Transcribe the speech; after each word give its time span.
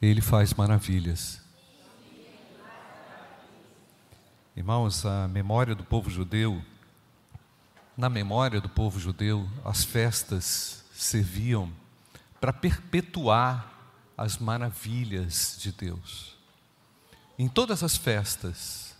Ele 0.00 0.22
faz 0.22 0.54
maravilhas. 0.54 1.40
Irmãos, 4.56 5.04
a 5.04 5.28
memória 5.28 5.74
do 5.74 5.84
povo 5.84 6.08
judeu, 6.08 6.62
na 7.96 8.08
memória 8.08 8.60
do 8.60 8.68
povo 8.68 8.98
judeu, 8.98 9.48
as 9.64 9.84
festas 9.84 10.84
serviam 10.92 11.70
para 12.40 12.52
perpetuar 12.52 13.70
as 14.16 14.38
maravilhas 14.38 15.56
de 15.58 15.70
Deus. 15.72 16.36
Em 17.38 17.48
todas 17.48 17.82
as 17.82 17.96
festas 17.96 18.96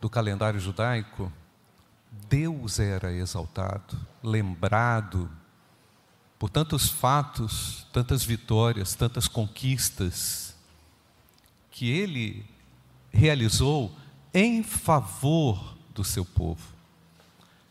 do 0.00 0.10
calendário 0.10 0.58
judaico, 0.58 1.32
Deus 2.28 2.78
era 2.78 3.12
exaltado, 3.12 3.96
lembrado 4.22 5.30
por 6.44 6.50
tantos 6.50 6.90
fatos, 6.90 7.86
tantas 7.90 8.22
vitórias, 8.22 8.94
tantas 8.94 9.26
conquistas 9.26 10.54
que 11.70 11.88
ele 11.88 12.44
realizou 13.10 13.90
em 14.34 14.62
favor 14.62 15.74
do 15.94 16.04
seu 16.04 16.22
povo. 16.22 16.60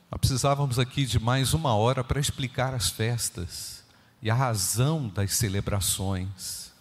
Nós 0.10 0.18
precisávamos 0.18 0.80
aqui 0.80 1.06
de 1.06 1.20
mais 1.20 1.54
uma 1.54 1.76
hora 1.76 2.04
para 2.04 2.20
explicar 2.20 2.74
as 2.74 2.90
festas 2.90 3.84
e 4.24 4.32
a 4.32 4.34
razão 4.34 5.08
das 5.08 5.34
celebrações. 5.34 6.72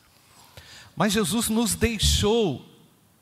Mas 0.97 1.13
Jesus 1.13 1.51
nos 1.51 1.75
deixou 1.75 2.67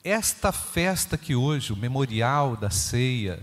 esta 0.04 0.52
festa 0.52 1.18
que 1.18 1.34
hoje, 1.34 1.72
o 1.72 1.76
memorial 1.76 2.56
da 2.56 2.70
ceia, 2.70 3.42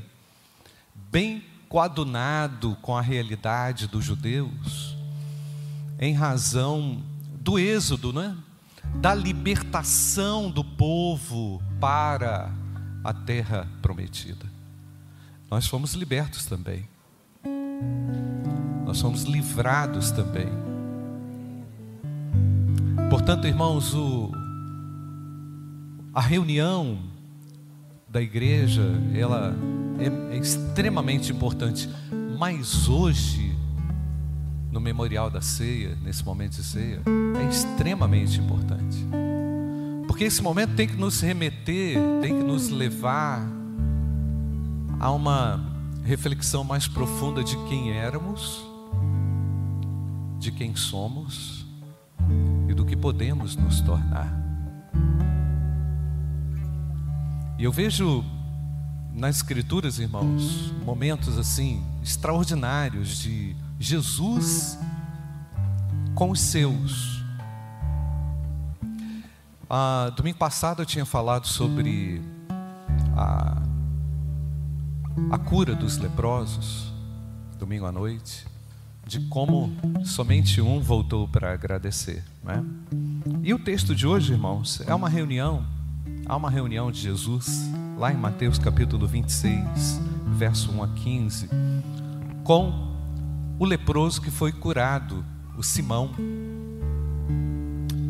bem 1.11 1.43
coadunado 1.67 2.77
com 2.81 2.95
a 2.95 3.01
realidade 3.01 3.87
dos 3.87 4.05
judeus, 4.05 4.95
em 5.99 6.13
razão 6.13 7.01
do 7.41 7.57
êxodo, 7.57 8.13
né? 8.13 8.35
da 8.95 9.13
libertação 9.13 10.49
do 10.49 10.63
povo 10.63 11.61
para 11.79 12.51
a 13.03 13.13
terra 13.13 13.67
prometida. 13.81 14.45
Nós 15.49 15.67
fomos 15.67 15.93
libertos 15.93 16.45
também. 16.45 16.87
Nós 18.85 18.99
fomos 18.99 19.23
livrados 19.23 20.11
também. 20.11 20.47
Portanto, 23.09 23.47
irmãos, 23.47 23.93
o, 23.93 24.31
a 26.13 26.21
reunião 26.21 26.99
da 28.09 28.21
igreja, 28.21 28.83
ela 29.13 29.53
é, 29.99 30.35
é 30.35 30.37
extremamente 30.37 31.31
importante. 31.31 31.89
Mas 32.37 32.87
hoje, 32.89 33.46
no 34.71 34.79
memorial 34.79 35.29
da 35.29 35.41
ceia, 35.41 35.97
nesse 36.03 36.23
momento 36.23 36.55
de 36.55 36.63
ceia, 36.63 37.01
é 37.41 37.49
extremamente 37.49 38.39
importante. 38.39 38.97
Porque 40.07 40.23
esse 40.23 40.41
momento 40.41 40.75
tem 40.75 40.87
que 40.87 40.95
nos 40.95 41.21
remeter, 41.21 41.97
tem 42.21 42.37
que 42.37 42.43
nos 42.43 42.69
levar 42.69 43.41
a 44.99 45.11
uma 45.11 45.63
reflexão 46.03 46.63
mais 46.63 46.87
profunda 46.87 47.43
de 47.43 47.55
quem 47.67 47.91
éramos, 47.91 48.65
de 50.39 50.51
quem 50.51 50.75
somos 50.75 51.65
e 52.67 52.73
do 52.73 52.85
que 52.85 52.95
podemos 52.95 53.55
nos 53.55 53.81
tornar. 53.81 54.33
E 57.59 57.63
eu 57.63 57.71
vejo 57.71 58.23
nas 59.13 59.37
Escrituras, 59.37 59.97
irmãos, 59.97 60.71
momentos 60.85 61.37
assim 61.37 61.83
extraordinários 62.03 63.17
de 63.17 63.55
Jesus 63.79 64.77
com 66.15 66.31
os 66.31 66.39
seus. 66.39 67.23
Ah, 69.69 70.11
domingo 70.15 70.37
passado 70.37 70.81
eu 70.81 70.85
tinha 70.85 71.05
falado 71.05 71.45
sobre 71.45 72.21
a, 73.15 73.61
a 75.31 75.37
cura 75.37 75.75
dos 75.75 75.97
leprosos, 75.97 76.91
domingo 77.59 77.85
à 77.85 77.91
noite, 77.91 78.47
de 79.05 79.19
como 79.27 79.71
somente 80.05 80.59
um 80.59 80.79
voltou 80.79 81.27
para 81.27 81.53
agradecer. 81.53 82.23
Né? 82.43 82.63
E 83.43 83.53
o 83.53 83.59
texto 83.59 83.93
de 83.93 84.07
hoje, 84.07 84.33
irmãos, 84.33 84.81
é 84.87 84.95
uma 84.95 85.09
reunião, 85.09 85.65
há 86.25 86.35
uma 86.35 86.49
reunião 86.49 86.91
de 86.91 87.01
Jesus 87.01 87.69
lá 87.97 88.11
em 88.11 88.17
Mateus 88.17 88.57
capítulo 88.57 89.07
26, 89.07 90.01
verso 90.27 90.71
1 90.71 90.83
a 90.83 90.87
15, 90.89 91.49
com 92.43 92.96
o 93.59 93.65
leproso 93.65 94.21
que 94.21 94.29
foi 94.29 94.51
curado, 94.51 95.25
o 95.57 95.63
Simão. 95.63 96.11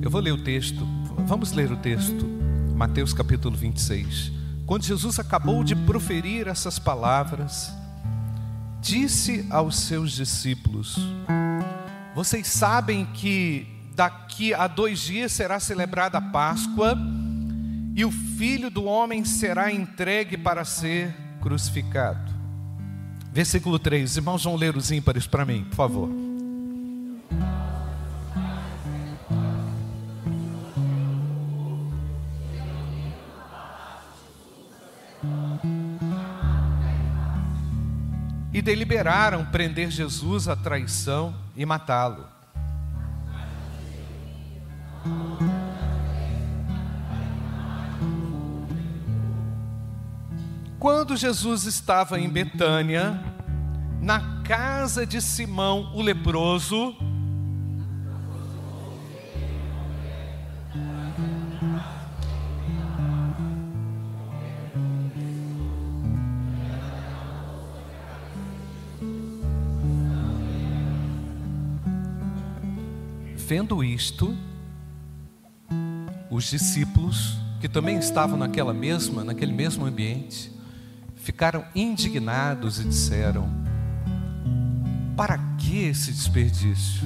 Eu 0.02 0.10
vou 0.10 0.20
ler 0.20 0.34
o 0.34 0.44
texto, 0.44 0.86
vamos 1.26 1.54
ler 1.54 1.72
o 1.72 1.78
texto, 1.78 2.26
Mateus 2.76 3.14
capítulo 3.14 3.56
26. 3.56 4.32
Quando 4.66 4.84
Jesus 4.84 5.20
acabou 5.20 5.64
de 5.64 5.76
proferir 5.76 6.48
essas 6.48 6.78
palavras, 6.78 7.72
disse 8.82 9.46
aos 9.50 9.78
seus 9.78 10.12
discípulos: 10.12 10.98
Vocês 12.14 12.48
sabem 12.48 13.06
que 13.06 13.66
daqui 13.96 14.54
a 14.54 14.68
dois 14.68 15.00
dias 15.00 15.32
será 15.32 15.60
celebrada 15.62 16.18
a 16.18 16.22
Páscoa 16.22 16.98
e 17.96 18.04
o 18.04 18.12
filho 18.12 18.70
do 18.70 18.84
homem 18.84 19.24
será 19.24 19.72
entregue 19.72 20.38
para 20.38 20.66
ser 20.66 21.16
crucificado. 21.42 22.37
Versículo 23.38 23.78
3, 23.78 24.18
irmãos 24.18 24.44
vão 24.44 24.56
ler 24.56 24.76
os 24.76 24.90
ímpares 24.90 25.28
para 25.28 25.46
mim, 25.46 25.64
por 25.66 25.76
favor. 25.76 26.10
E 38.52 38.60
deliberaram 38.60 39.46
prender 39.46 39.92
Jesus 39.92 40.48
à 40.48 40.56
traição 40.56 41.36
e 41.56 41.64
matá-lo. 41.64 42.26
Quando 50.80 51.18
Jesus 51.18 51.66
estava 51.66 52.20
em 52.20 52.30
Betânia, 52.30 53.27
na 54.08 54.42
casa 54.42 55.06
de 55.06 55.22
Simão 55.22 55.92
o 55.94 56.02
leproso, 56.02 56.96
Vendo 73.36 73.82
isto, 73.82 74.38
os 76.30 76.50
discípulos 76.50 77.38
que 77.62 77.70
também 77.70 77.98
estavam 77.98 78.38
naquela 78.38 78.74
mesma, 78.74 79.24
naquele 79.24 79.54
mesmo 79.54 79.86
ambiente, 79.86 80.52
ficaram 81.16 81.64
indignados 81.74 82.78
e 82.80 82.84
disseram: 82.84 83.57
Para 85.18 85.40
que 85.58 85.86
esse 85.86 86.12
desperdício? 86.12 87.02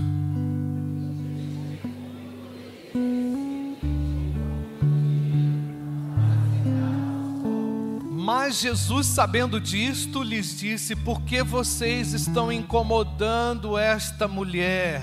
Mas 8.03 8.59
Jesus, 8.59 9.08
sabendo 9.08 9.61
disto, 9.61 10.22
lhes 10.22 10.59
disse: 10.59 10.93
Por 10.93 11.22
que 11.22 11.41
vocês 11.41 12.11
estão 12.11 12.52
incomodando 12.52 13.78
esta 13.78 14.28
mulher? 14.28 15.02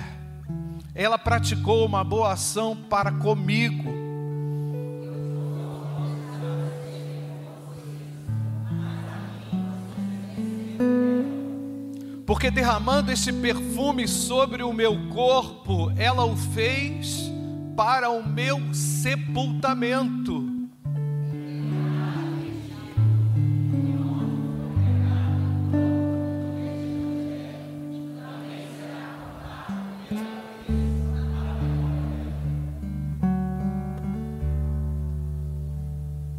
Ela 0.94 1.16
praticou 1.16 1.86
uma 1.86 2.04
boa 2.04 2.34
ação 2.34 2.76
para 2.76 3.10
comigo 3.10 3.97
derramando 12.58 13.12
este 13.12 13.32
perfume 13.32 14.08
sobre 14.08 14.64
o 14.64 14.72
meu 14.72 15.08
corpo, 15.10 15.92
ela 15.96 16.24
o 16.24 16.36
fez 16.36 17.30
para 17.76 18.10
o 18.10 18.28
meu 18.28 18.74
sepultamento. 18.74 20.44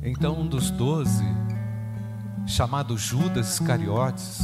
Então 0.03 0.41
um 0.41 0.45
dos 0.45 0.69
doze, 0.69 1.23
chamado 2.45 2.97
Judas 2.97 3.53
Iscariotes, 3.53 4.41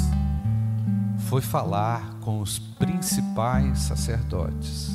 foi 1.26 1.42
falar 1.42 2.18
com 2.22 2.40
os 2.40 2.60
principais 2.60 3.80
sacerdotes 3.80 4.92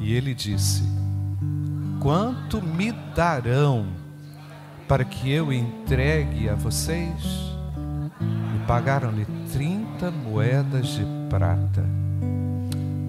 E 0.00 0.12
ele 0.12 0.34
disse: 0.34 0.82
Quanto 2.00 2.60
me 2.62 2.92
darão 3.14 3.86
para 4.86 5.04
que 5.04 5.30
eu 5.30 5.52
entregue 5.52 6.48
a 6.48 6.54
vocês? 6.54 7.22
E 8.20 8.66
pagaram-lhe 8.66 9.26
30 9.52 10.10
moedas 10.10 10.88
de 10.88 11.04
prata. 11.28 11.84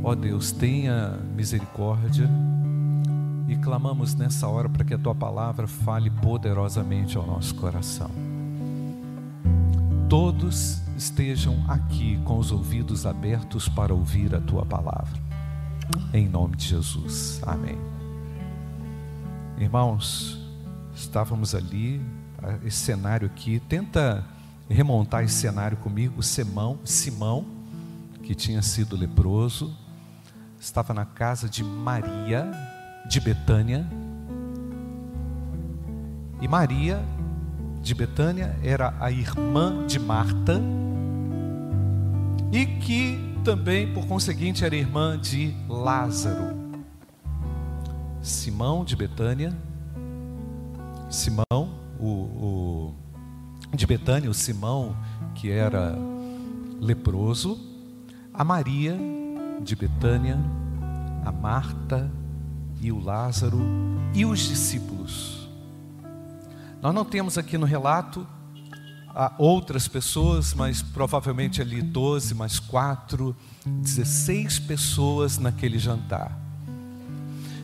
Ó 0.03 0.13
Deus, 0.15 0.51
tenha 0.51 1.17
misericórdia 1.35 2.29
e 3.47 3.55
clamamos 3.55 4.13
nessa 4.13 4.47
hora 4.47 4.67
para 4.67 4.83
que 4.83 4.93
a 4.93 4.97
tua 4.97 5.15
palavra 5.15 5.67
fale 5.67 6.09
poderosamente 6.09 7.17
ao 7.17 7.25
nosso 7.25 7.55
coração. 7.55 8.11
Todos 10.09 10.88
estejam 10.99 11.63
aqui 11.69 12.19
com 12.25 12.37
os 12.37 12.51
ouvidos 12.51 13.05
abertos 13.05 13.69
para 13.69 13.93
ouvir 13.93 14.35
a 14.35 14.41
tua 14.41 14.65
palavra. 14.65 15.17
Em 16.13 16.27
nome 16.27 16.57
de 16.57 16.67
Jesus. 16.67 17.39
Amém. 17.47 17.77
Irmãos, 19.57 20.37
estávamos 20.93 21.55
ali, 21.55 22.01
esse 22.65 22.79
cenário 22.79 23.27
aqui, 23.27 23.61
tenta 23.61 24.25
remontar 24.69 25.23
esse 25.23 25.35
cenário 25.35 25.77
comigo, 25.77 26.21
Simão, 26.21 26.79
Simão, 26.83 27.45
que 28.21 28.35
tinha 28.35 28.61
sido 28.61 28.97
leproso, 28.97 29.73
estava 30.59 30.93
na 30.93 31.05
casa 31.05 31.47
de 31.47 31.63
Maria, 31.63 32.51
de 33.09 33.21
Betânia. 33.21 33.87
E 36.41 36.47
Maria, 36.47 37.01
de 37.81 37.93
Betânia, 37.93 38.57
era 38.63 38.93
a 38.99 39.11
irmã 39.11 39.85
de 39.87 39.99
Marta, 39.99 40.61
e 42.51 42.65
que 42.65 43.17
também, 43.43 43.93
por 43.93 44.05
conseguinte, 44.05 44.65
era 44.65 44.75
irmã 44.75 45.17
de 45.17 45.55
Lázaro. 45.67 46.57
Simão 48.21 48.83
de 48.83 48.95
Betânia, 48.95 49.55
Simão, 51.09 51.73
o, 51.99 52.07
o 52.07 52.95
de 53.73 53.87
Betânia, 53.87 54.29
o 54.29 54.33
Simão 54.33 54.95
que 55.33 55.49
era 55.49 55.97
leproso, 56.79 57.57
a 58.33 58.43
Maria 58.43 58.97
de 59.61 59.75
Betânia, 59.75 60.37
a 61.25 61.31
Marta 61.31 62.11
e 62.81 62.91
o 62.91 62.99
Lázaro 62.99 63.59
e 64.13 64.25
os 64.25 64.39
discípulos. 64.39 65.38
Nós 66.81 66.93
não 66.95 67.03
temos 67.03 67.37
aqui 67.37 67.57
no 67.57 67.65
relato 67.65 68.25
a 69.13 69.33
outras 69.37 69.87
pessoas, 69.87 70.53
mas 70.53 70.81
provavelmente 70.81 71.61
ali 71.61 71.81
12 71.81 72.33
mais 72.33 72.59
4, 72.59 73.35
16 73.65 74.59
pessoas 74.59 75.37
naquele 75.37 75.77
jantar. 75.77 76.37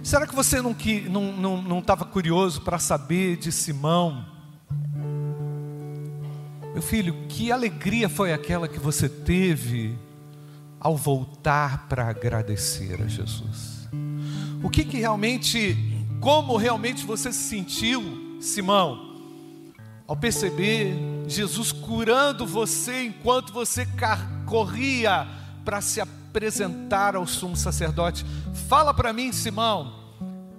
Será 0.04 0.28
que 0.28 0.36
você 0.36 0.62
não 0.62 0.72
estava 0.72 1.10
não, 1.10 1.32
não, 1.32 1.62
não 1.62 1.80
curioso 1.80 2.62
para 2.62 2.78
saber 2.78 3.38
de 3.38 3.52
Simão? 3.52 4.26
Meu 6.74 6.82
filho, 6.82 7.16
que 7.30 7.52
alegria 7.52 8.10
foi 8.10 8.34
aquela 8.34 8.68
que 8.68 8.78
você 8.78 9.08
teve 9.08 9.98
ao 10.78 10.98
voltar 10.98 11.88
para 11.88 12.10
agradecer 12.10 13.02
a 13.02 13.08
Jesus? 13.08 13.88
O 14.62 14.70
que, 14.70 14.84
que 14.84 14.98
realmente, 14.98 15.78
como 16.20 16.58
realmente 16.58 17.06
você 17.06 17.32
se 17.32 17.50
sentiu, 17.50 18.38
Simão, 18.42 19.05
ao 20.08 20.16
perceber 20.16 20.96
Jesus 21.28 21.72
curando 21.72 22.46
você 22.46 23.06
enquanto 23.06 23.52
você 23.52 23.88
corria 24.46 25.28
para 25.64 25.82
se 25.82 26.00
apresentar 26.00 27.16
ao 27.16 27.26
sumo 27.26 27.56
sacerdote? 27.56 28.26
Fala 28.68 28.94
para 28.94 29.12
mim, 29.12 29.32
Simão, 29.32 29.94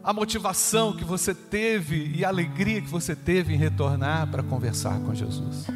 a 0.02 0.12
motivação 0.12 0.96
que 0.96 1.04
você 1.04 1.34
teve 1.34 2.12
e 2.14 2.24
a 2.24 2.28
alegria 2.28 2.80
que 2.80 2.88
você 2.88 3.14
teve 3.14 3.54
em 3.54 3.56
retornar 3.56 4.26
para 4.28 4.42
conversar 4.42 4.98
com 5.00 5.14
Jesus. 5.14 5.66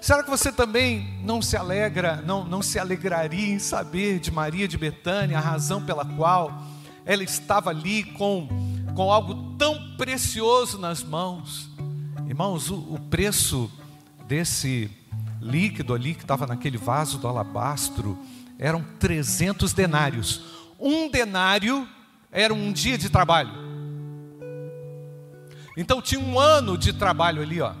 Será 0.00 0.22
que 0.22 0.30
você 0.30 0.50
também 0.50 1.20
não 1.22 1.40
se 1.40 1.56
alegra, 1.56 2.22
não, 2.26 2.44
não 2.44 2.60
se 2.60 2.78
alegraria 2.78 3.54
em 3.54 3.58
saber 3.58 4.18
de 4.18 4.32
Maria 4.32 4.66
de 4.66 4.76
Betânia, 4.76 5.38
a 5.38 5.40
razão 5.40 5.80
pela 5.80 6.04
qual 6.04 6.62
ela 7.04 7.22
estava 7.22 7.70
ali 7.70 8.02
com, 8.04 8.48
com 8.94 9.12
algo 9.12 9.56
tão 9.56 9.96
precioso 9.96 10.76
nas 10.76 11.02
mãos? 11.02 11.71
Irmãos, 12.28 12.70
o, 12.70 12.76
o 12.76 12.98
preço 13.10 13.70
desse 14.26 14.90
líquido 15.40 15.94
ali 15.94 16.14
que 16.14 16.22
estava 16.22 16.46
naquele 16.46 16.78
vaso 16.78 17.18
do 17.18 17.28
alabastro 17.28 18.18
eram 18.58 18.84
300 18.98 19.72
denários. 19.72 20.42
Um 20.78 21.10
denário 21.10 21.88
era 22.30 22.54
um 22.54 22.72
dia 22.72 22.96
de 22.96 23.10
trabalho. 23.10 23.52
Então 25.76 26.02
tinha 26.02 26.20
um 26.20 26.38
ano 26.38 26.76
de 26.76 26.92
trabalho 26.92 27.42
ali, 27.42 27.60
ó 27.60 27.74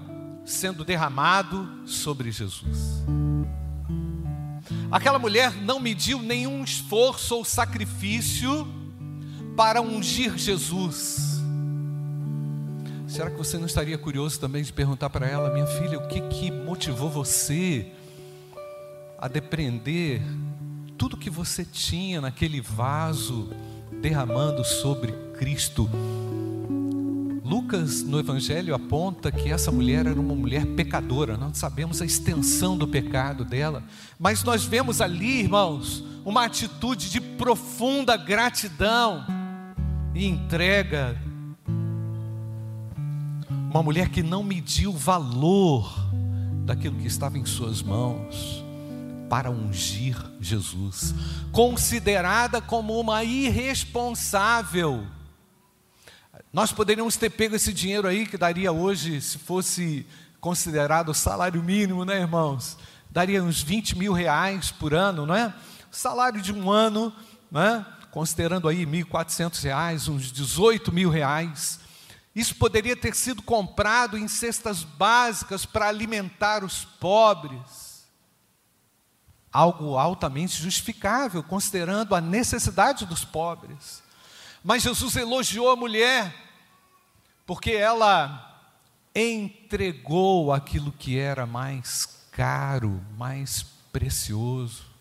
sendo 0.44 0.84
derramado 0.84 1.68
sobre 1.86 2.30
Jesus. 2.30 3.04
Aquela 4.90 5.18
mulher 5.18 5.54
não 5.54 5.80
mediu 5.80 6.20
nenhum 6.20 6.62
esforço 6.62 7.36
ou 7.36 7.44
sacrifício 7.44 8.66
para 9.56 9.80
ungir 9.80 10.36
Jesus. 10.36 11.31
Será 13.12 13.30
que 13.30 13.36
você 13.36 13.58
não 13.58 13.66
estaria 13.66 13.98
curioso 13.98 14.40
também 14.40 14.62
de 14.62 14.72
perguntar 14.72 15.10
para 15.10 15.28
ela, 15.28 15.52
minha 15.52 15.66
filha, 15.66 15.98
o 15.98 16.08
que, 16.08 16.18
que 16.28 16.50
motivou 16.50 17.10
você 17.10 17.92
a 19.18 19.28
depreender 19.28 20.22
tudo 20.96 21.18
que 21.18 21.28
você 21.28 21.62
tinha 21.62 22.22
naquele 22.22 22.58
vaso 22.58 23.50
derramando 24.00 24.64
sobre 24.64 25.12
Cristo? 25.38 25.90
Lucas 27.44 28.02
no 28.02 28.18
Evangelho 28.18 28.74
aponta 28.74 29.30
que 29.30 29.52
essa 29.52 29.70
mulher 29.70 30.06
era 30.06 30.18
uma 30.18 30.34
mulher 30.34 30.64
pecadora, 30.68 31.36
nós 31.36 31.58
sabemos 31.58 32.00
a 32.00 32.06
extensão 32.06 32.78
do 32.78 32.88
pecado 32.88 33.44
dela, 33.44 33.84
mas 34.18 34.42
nós 34.42 34.64
vemos 34.64 35.02
ali, 35.02 35.40
irmãos, 35.40 36.02
uma 36.24 36.46
atitude 36.46 37.10
de 37.10 37.20
profunda 37.20 38.16
gratidão 38.16 39.26
e 40.14 40.24
entrega. 40.26 41.30
Uma 43.72 43.82
mulher 43.82 44.10
que 44.10 44.22
não 44.22 44.42
mediu 44.42 44.90
o 44.90 44.96
valor 44.96 45.90
daquilo 46.64 46.98
que 46.98 47.06
estava 47.06 47.38
em 47.38 47.44
suas 47.44 47.82
mãos 47.82 48.62
para 49.28 49.50
ungir 49.50 50.16
Jesus, 50.38 51.14
considerada 51.50 52.60
como 52.60 53.00
uma 53.00 53.24
irresponsável 53.24 55.06
nós 56.52 56.70
poderíamos 56.70 57.16
ter 57.16 57.30
pego 57.30 57.56
esse 57.56 57.72
dinheiro 57.72 58.06
aí, 58.06 58.26
que 58.26 58.36
daria 58.36 58.70
hoje, 58.70 59.22
se 59.22 59.38
fosse 59.38 60.06
considerado 60.38 61.08
o 61.08 61.14
salário 61.14 61.62
mínimo, 61.62 62.04
né, 62.04 62.20
irmãos? 62.20 62.76
Daria 63.10 63.42
uns 63.42 63.62
20 63.62 63.96
mil 63.96 64.12
reais 64.12 64.70
por 64.70 64.92
ano, 64.92 65.24
não 65.24 65.34
é? 65.34 65.54
salário 65.90 66.42
de 66.42 66.52
um 66.52 66.70
ano, 66.70 67.12
né? 67.50 67.84
considerando 68.10 68.68
aí 68.68 68.84
1.400 68.84 69.62
reais, 69.62 70.08
uns 70.08 70.30
18 70.30 70.92
mil 70.92 71.08
reais. 71.08 71.80
Isso 72.34 72.54
poderia 72.54 72.96
ter 72.96 73.14
sido 73.14 73.42
comprado 73.42 74.16
em 74.16 74.26
cestas 74.26 74.82
básicas 74.82 75.66
para 75.66 75.88
alimentar 75.88 76.64
os 76.64 76.84
pobres. 76.84 78.06
Algo 79.52 79.98
altamente 79.98 80.60
justificável, 80.60 81.42
considerando 81.42 82.14
a 82.14 82.20
necessidade 82.20 83.04
dos 83.04 83.24
pobres. 83.24 84.02
Mas 84.64 84.82
Jesus 84.82 85.14
elogiou 85.16 85.70
a 85.70 85.76
mulher, 85.76 86.34
porque 87.44 87.72
ela 87.72 88.48
entregou 89.14 90.52
aquilo 90.52 90.90
que 90.92 91.18
era 91.18 91.44
mais 91.44 92.26
caro, 92.30 93.04
mais 93.18 93.62
precioso. 93.92 94.91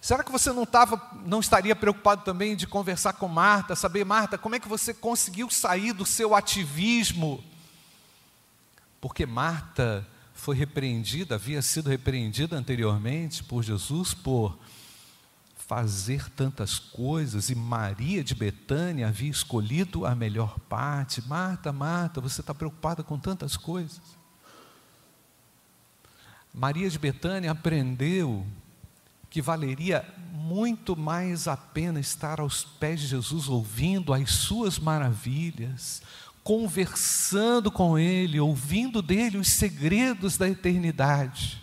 Será 0.00 0.24
que 0.24 0.32
você 0.32 0.50
não, 0.52 0.64
tava, 0.64 1.00
não 1.26 1.40
estaria 1.40 1.76
preocupado 1.76 2.24
também 2.24 2.56
de 2.56 2.66
conversar 2.66 3.12
com 3.12 3.28
Marta, 3.28 3.76
saber, 3.76 4.04
Marta, 4.04 4.38
como 4.38 4.54
é 4.54 4.60
que 4.60 4.68
você 4.68 4.94
conseguiu 4.94 5.50
sair 5.50 5.92
do 5.92 6.06
seu 6.06 6.34
ativismo? 6.34 7.44
Porque 8.98 9.26
Marta 9.26 10.06
foi 10.32 10.56
repreendida, 10.56 11.34
havia 11.34 11.60
sido 11.60 11.90
repreendida 11.90 12.56
anteriormente 12.56 13.44
por 13.44 13.62
Jesus 13.62 14.14
por 14.14 14.58
fazer 15.70 16.28
tantas 16.30 16.78
coisas 16.78 17.50
e 17.50 17.54
Maria 17.54 18.24
de 18.24 18.34
Betânia 18.34 19.06
havia 19.06 19.30
escolhido 19.30 20.04
a 20.06 20.14
melhor 20.14 20.58
parte. 20.60 21.22
Marta, 21.28 21.72
Marta, 21.72 22.20
você 22.20 22.40
está 22.40 22.54
preocupada 22.54 23.04
com 23.04 23.18
tantas 23.18 23.56
coisas. 23.56 24.00
Maria 26.52 26.90
de 26.90 26.98
Betânia 26.98 27.52
aprendeu 27.52 28.44
que 29.30 29.40
valeria 29.40 30.04
muito 30.32 30.96
mais 30.96 31.46
a 31.46 31.56
pena 31.56 32.00
estar 32.00 32.40
aos 32.40 32.64
pés 32.64 33.00
de 33.00 33.06
Jesus, 33.06 33.48
ouvindo 33.48 34.12
as 34.12 34.30
suas 34.32 34.78
maravilhas, 34.78 36.02
conversando 36.42 37.70
com 37.70 37.96
Ele, 37.96 38.40
ouvindo 38.40 39.00
dele 39.00 39.38
os 39.38 39.48
segredos 39.48 40.36
da 40.36 40.48
eternidade 40.48 41.62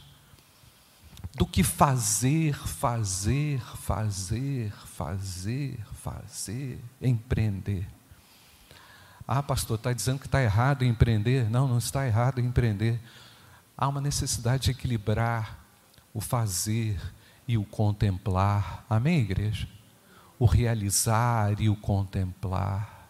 do 1.35 1.45
que 1.45 1.61
fazer, 1.63 2.55
fazer, 2.55 3.59
fazer, 3.75 4.71
fazer, 4.71 5.77
fazer, 6.01 6.81
empreender. 7.01 7.85
Ah, 9.27 9.43
pastor, 9.43 9.75
está 9.75 9.91
dizendo 9.91 10.19
que 10.19 10.25
está 10.25 10.41
errado 10.41 10.83
em 10.83 10.89
empreender? 10.89 11.49
Não, 11.49 11.67
não 11.67 11.77
está 11.77 12.07
errado 12.07 12.39
em 12.39 12.45
empreender. 12.45 12.99
Há 13.77 13.87
uma 13.89 13.99
necessidade 13.99 14.63
de 14.63 14.71
equilibrar 14.71 15.59
o 16.13 16.21
fazer 16.21 16.97
e 17.47 17.57
o 17.57 17.63
contemplar. 17.63 18.85
Amém, 18.89 19.19
igreja? 19.19 19.67
O 20.37 20.45
realizar 20.45 21.59
e 21.61 21.69
o 21.69 21.75
contemplar. 21.75 23.09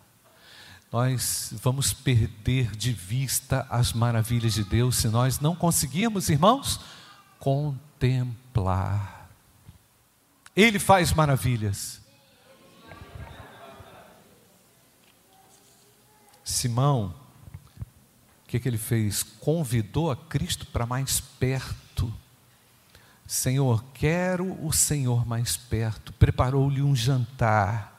Nós 0.91 1.53
vamos 1.61 1.91
perder 1.91 2.75
de 2.75 2.93
vista 2.93 3.67
as 3.69 3.91
maravilhas 3.91 4.53
de 4.53 4.63
Deus 4.63 4.95
se 4.95 5.09
nós 5.09 5.39
não 5.39 5.55
conseguirmos, 5.55 6.29
irmãos, 6.29 6.79
contemplar. 7.39 9.29
Ele 10.55 10.79
faz 10.79 11.11
maravilhas. 11.11 12.01
Simão, 16.43 17.13
o 18.43 18.47
que, 18.47 18.59
que 18.59 18.69
ele 18.69 18.77
fez? 18.77 19.21
Convidou 19.21 20.09
a 20.09 20.15
Cristo 20.15 20.65
para 20.65 20.85
mais 20.85 21.19
perto. 21.19 21.86
Senhor, 23.27 23.83
quero 23.93 24.65
o 24.65 24.71
Senhor 24.71 25.25
mais 25.27 25.57
perto. 25.57 26.13
Preparou-lhe 26.13 26.81
um 26.81 26.95
jantar. 26.95 27.93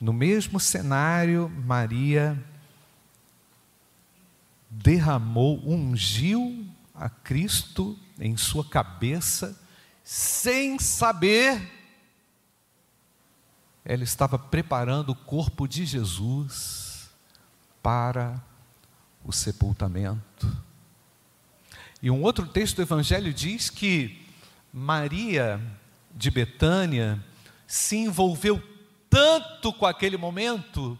No 0.00 0.12
mesmo 0.12 0.60
cenário, 0.60 1.48
Maria 1.48 2.40
derramou, 4.70 5.60
ungiu 5.66 6.64
a 6.94 7.08
Cristo 7.08 7.98
em 8.20 8.36
sua 8.36 8.64
cabeça, 8.64 9.58
sem 10.04 10.78
saber, 10.78 11.60
ela 13.84 14.04
estava 14.04 14.38
preparando 14.38 15.10
o 15.10 15.16
corpo 15.16 15.66
de 15.66 15.84
Jesus 15.84 17.10
para 17.82 18.40
o 19.24 19.32
sepultamento. 19.32 20.69
E 22.02 22.10
um 22.10 22.22
outro 22.22 22.46
texto 22.46 22.76
do 22.76 22.82
Evangelho 22.82 23.32
diz 23.32 23.68
que 23.68 24.26
Maria 24.72 25.60
de 26.14 26.30
Betânia 26.30 27.22
se 27.66 27.96
envolveu 27.96 28.62
tanto 29.08 29.72
com 29.72 29.84
aquele 29.84 30.16
momento 30.16 30.98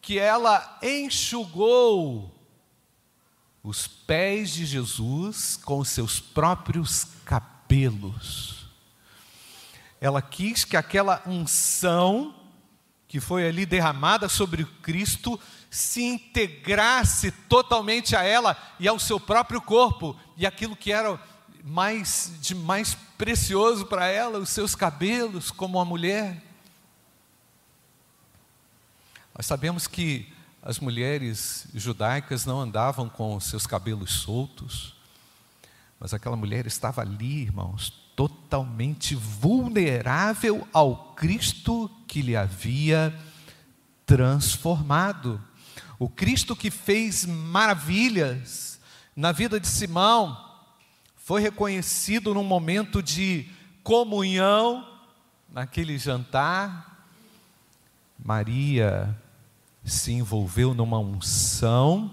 que 0.00 0.18
ela 0.18 0.78
enxugou 0.82 2.34
os 3.62 3.86
pés 3.86 4.52
de 4.52 4.66
Jesus 4.66 5.58
com 5.62 5.84
seus 5.84 6.20
próprios 6.20 7.06
cabelos. 7.24 8.66
Ela 10.00 10.20
quis 10.20 10.64
que 10.64 10.76
aquela 10.76 11.22
unção 11.26 12.34
que 13.08 13.20
foi 13.20 13.46
ali 13.46 13.64
derramada 13.64 14.28
sobre 14.28 14.64
Cristo 14.82 15.38
se 15.74 16.04
integrasse 16.04 17.32
totalmente 17.32 18.14
a 18.14 18.22
ela 18.22 18.56
e 18.78 18.86
ao 18.86 18.96
seu 18.96 19.18
próprio 19.18 19.60
corpo, 19.60 20.16
e 20.36 20.46
aquilo 20.46 20.76
que 20.76 20.92
era 20.92 21.20
mais 21.64 22.32
de 22.40 22.54
mais 22.54 22.94
precioso 23.18 23.84
para 23.84 24.06
ela, 24.06 24.38
os 24.38 24.50
seus 24.50 24.76
cabelos, 24.76 25.50
como 25.50 25.78
uma 25.78 25.84
mulher. 25.84 26.40
Nós 29.36 29.46
sabemos 29.46 29.88
que 29.88 30.32
as 30.62 30.78
mulheres 30.78 31.66
judaicas 31.74 32.46
não 32.46 32.60
andavam 32.60 33.08
com 33.08 33.34
os 33.34 33.46
seus 33.46 33.66
cabelos 33.66 34.12
soltos, 34.12 34.94
mas 35.98 36.14
aquela 36.14 36.36
mulher 36.36 36.68
estava 36.68 37.02
ali, 37.02 37.42
irmãos, 37.42 37.92
totalmente 38.14 39.16
vulnerável 39.16 40.68
ao 40.72 41.14
Cristo 41.14 41.90
que 42.06 42.22
lhe 42.22 42.36
havia 42.36 43.12
transformado. 44.06 45.42
O 45.98 46.08
Cristo 46.08 46.56
que 46.56 46.70
fez 46.70 47.24
maravilhas 47.24 48.80
na 49.14 49.32
vida 49.32 49.60
de 49.60 49.68
Simão 49.68 50.36
foi 51.16 51.40
reconhecido 51.40 52.34
num 52.34 52.44
momento 52.44 53.02
de 53.02 53.48
comunhão, 53.82 54.86
naquele 55.48 55.96
jantar. 55.98 57.08
Maria 58.18 59.16
se 59.84 60.12
envolveu 60.12 60.74
numa 60.74 60.98
unção 60.98 62.12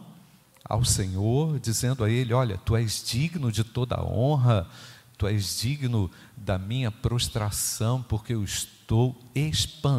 ao 0.64 0.86
Senhor, 0.86 1.60
dizendo 1.60 2.04
a 2.04 2.10
ele: 2.10 2.34
Olha, 2.34 2.58
tu 2.58 2.76
és 2.76 3.04
digno 3.04 3.52
de 3.52 3.64
toda 3.64 3.96
a 3.96 4.06
honra, 4.06 4.68
tu 5.18 5.28
és 5.28 5.60
digno 5.60 6.12
da 6.38 6.58
minha 6.60 6.92
prostração, 6.92 8.04
porque 8.04 8.34
eu 8.34 8.44
estou 8.44 9.20
espantada 9.34 9.92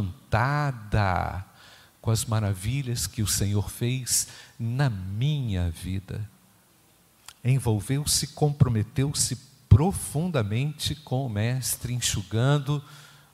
com 2.02 2.11
as 2.11 2.25
maravilhas 2.25 3.06
que 3.06 3.23
o 3.23 3.28
Senhor 3.28 3.71
fez 3.71 4.26
na 4.59 4.90
minha 4.90 5.71
vida. 5.71 6.28
Envolveu-se, 7.44 8.26
comprometeu-se 8.28 9.37
profundamente 9.68 10.97
com 10.97 11.25
o 11.25 11.30
Mestre, 11.30 11.94
enxugando 11.94 12.82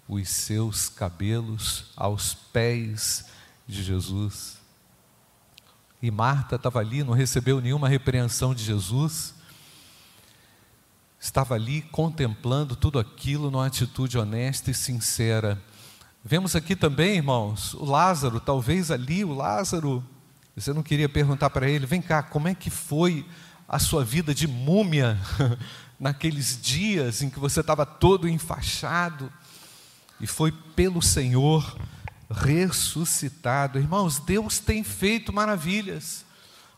os 0.07 0.29
seus 0.29 0.89
cabelos 0.89 1.87
aos 1.97 2.35
pés 2.35 3.25
de 3.67 3.83
Jesus. 3.83 4.59
E 6.03 6.11
Marta 6.11 6.57
estava 6.57 6.79
ali, 6.79 7.03
não 7.03 7.15
recebeu 7.15 7.61
nenhuma 7.61 7.89
repreensão 7.89 8.55
de 8.55 8.63
Jesus, 8.63 9.35
estava 11.19 11.55
ali 11.55 11.83
contemplando 11.83 12.77
tudo 12.77 12.99
aquilo 12.99 13.51
numa 13.51 13.67
atitude 13.67 14.19
honesta 14.19 14.71
e 14.71 14.75
sincera. 14.75 15.61
Vemos 16.25 16.57
aqui 16.57 16.75
também, 16.75 17.17
irmãos, 17.17 17.75
o 17.75 17.85
Lázaro, 17.85 18.41
talvez 18.41 18.91
ali 18.91 19.25
o 19.25 19.33
Lázaro, 19.33 20.05
você 20.55 20.73
não 20.73 20.83
queria 20.83 21.09
perguntar 21.09 21.49
para 21.49 21.71
ele, 21.71 21.87
vem 21.87 22.03
cá, 22.03 22.23
como 22.23 22.49
é 22.49 22.55
que 22.55 22.71
foi 22.71 23.25
a 23.69 23.79
sua 23.79 24.05
vida 24.05 24.35
de 24.35 24.49
múmia 24.49 25.17
naqueles 25.99 26.61
dias 26.61 27.23
em 27.23 27.31
que 27.31 27.39
você 27.39 27.61
estava 27.61 27.87
todo 27.87 28.29
enfaixado 28.29 29.33
e 30.21 30.27
foi 30.27 30.51
pelo 30.51 31.01
Senhor 31.01 31.79
ressuscitado. 32.29 33.79
Irmãos, 33.79 34.19
Deus 34.19 34.59
tem 34.59 34.83
feito 34.83 35.33
maravilhas. 35.33 36.25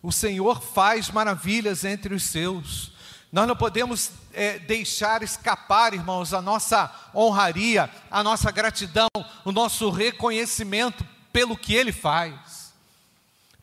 O 0.03 0.13
Senhor 0.13 0.61
faz 0.63 1.11
maravilhas 1.11 1.85
entre 1.85 2.15
os 2.15 2.25
seus. 2.25 2.93
Nós 3.33 3.47
não 3.47 3.55
podemos 3.55 4.11
é, 4.33 4.59
deixar 4.59 5.23
escapar, 5.23 5.95
irmãos, 5.95 6.35
a 6.35 6.43
nossa 6.43 6.93
honraria, 7.15 7.89
a 8.11 8.25
nossa 8.25 8.51
gratidão, 8.51 9.09
o 9.45 9.53
nosso 9.53 9.89
reconhecimento 9.89 11.07
pelo 11.33 11.57
que 11.57 11.75
Ele 11.75 11.93
faz, 11.93 12.73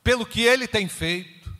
pelo 0.02 0.26
que 0.26 0.42
Ele 0.42 0.68
tem 0.68 0.88
feito. 0.88 1.54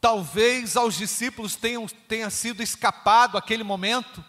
Talvez 0.00 0.74
aos 0.74 0.96
discípulos 0.96 1.54
tenham, 1.54 1.86
tenha 2.08 2.30
sido 2.30 2.62
escapado 2.62 3.36
aquele 3.36 3.62
momento, 3.62 4.24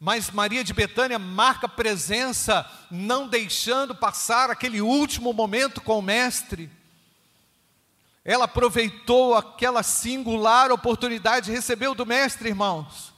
mas 0.00 0.30
Maria 0.30 0.64
de 0.64 0.72
Betânia 0.72 1.18
marca 1.18 1.68
presença, 1.68 2.68
não 2.90 3.28
deixando 3.28 3.94
passar 3.94 4.50
aquele 4.50 4.80
último 4.80 5.34
momento 5.34 5.82
com 5.82 5.98
o 5.98 6.02
Mestre 6.02 6.70
ela 8.30 8.44
aproveitou 8.44 9.34
aquela 9.34 9.82
singular 9.82 10.70
oportunidade, 10.70 11.50
recebeu 11.50 11.96
do 11.96 12.06
mestre, 12.06 12.48
irmãos. 12.48 13.12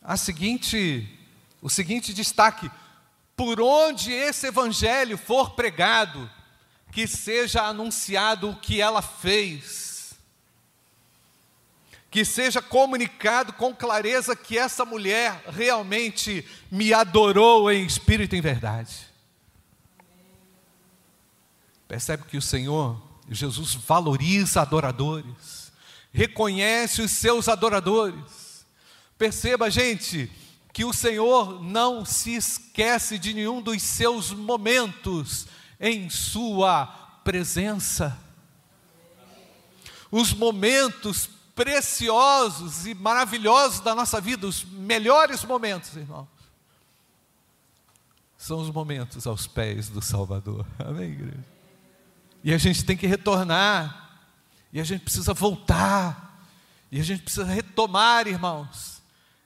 A 0.00 0.16
seguinte, 0.16 1.06
o 1.60 1.68
seguinte 1.68 2.14
destaque: 2.14 2.70
por 3.36 3.60
onde 3.60 4.10
esse 4.10 4.46
evangelho 4.46 5.18
for 5.18 5.50
pregado, 5.50 6.30
que 6.90 7.06
seja 7.06 7.60
anunciado 7.60 8.48
o 8.48 8.56
que 8.56 8.80
ela 8.80 9.02
fez, 9.02 10.14
que 12.10 12.24
seja 12.24 12.62
comunicado 12.62 13.52
com 13.52 13.74
clareza 13.74 14.34
que 14.34 14.56
essa 14.56 14.86
mulher 14.86 15.44
realmente 15.46 16.42
me 16.70 16.94
adorou 16.94 17.70
em 17.70 17.84
espírito 17.84 18.34
e 18.34 18.38
em 18.38 18.40
verdade. 18.40 19.12
Percebe 21.86 22.24
que 22.24 22.38
o 22.38 22.42
Senhor 22.42 23.11
Jesus 23.30 23.74
valoriza 23.74 24.62
adoradores, 24.62 25.72
reconhece 26.12 27.02
os 27.02 27.10
seus 27.10 27.48
adoradores. 27.48 28.66
Perceba, 29.16 29.70
gente, 29.70 30.30
que 30.72 30.84
o 30.84 30.92
Senhor 30.92 31.62
não 31.62 32.04
se 32.04 32.34
esquece 32.34 33.18
de 33.18 33.34
nenhum 33.34 33.60
dos 33.60 33.82
seus 33.82 34.32
momentos 34.32 35.46
em 35.78 36.08
Sua 36.08 36.86
presença. 37.22 38.18
Os 40.10 40.32
momentos 40.32 41.28
preciosos 41.54 42.86
e 42.86 42.94
maravilhosos 42.94 43.80
da 43.80 43.94
nossa 43.94 44.20
vida, 44.20 44.46
os 44.46 44.64
melhores 44.64 45.44
momentos, 45.44 45.94
irmãos, 45.96 46.28
são 48.36 48.58
os 48.58 48.70
momentos 48.70 49.26
aos 49.26 49.46
pés 49.46 49.88
do 49.88 50.02
Salvador. 50.02 50.66
Amém, 50.78 51.12
igreja? 51.12 51.51
E 52.44 52.52
a 52.52 52.58
gente 52.58 52.84
tem 52.84 52.96
que 52.96 53.06
retornar. 53.06 54.10
E 54.72 54.80
a 54.80 54.84
gente 54.84 55.02
precisa 55.02 55.32
voltar. 55.32 56.40
E 56.90 57.00
a 57.00 57.04
gente 57.04 57.22
precisa 57.22 57.44
retomar, 57.44 58.26
irmãos, 58.26 59.02